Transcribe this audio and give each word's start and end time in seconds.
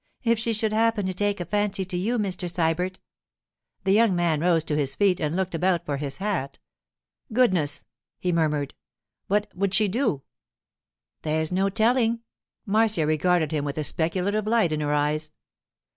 'If 0.23 0.39
she 0.39 0.51
should 0.51 0.73
happen 0.73 1.05
to 1.05 1.13
take 1.13 1.39
a 1.39 1.45
fancy 1.45 1.85
to 1.85 1.95
you, 1.95 2.17
Mr. 2.17 2.51
Sybert——' 2.51 2.97
The 3.83 3.91
young 3.91 4.15
man 4.15 4.39
rose 4.39 4.63
to 4.63 4.75
his 4.75 4.95
feet 4.95 5.19
and 5.19 5.35
looked 5.35 5.53
about 5.53 5.85
for 5.85 5.97
his 5.97 6.17
hat. 6.17 6.57
'Goodness!' 7.31 7.85
he 8.17 8.31
murmured, 8.31 8.73
'what 9.27 9.55
would 9.55 9.75
she 9.75 9.87
do?' 9.87 10.23
'There's 11.21 11.51
no 11.51 11.69
telling.' 11.69 12.21
Marcia 12.65 13.05
regarded 13.05 13.51
him 13.51 13.63
with 13.63 13.77
a 13.77 13.83
speculative 13.83 14.47
light 14.47 14.71
in 14.71 14.79
her 14.79 14.91
eyes. 14.91 15.33